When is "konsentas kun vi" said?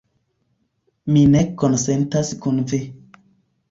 1.63-2.85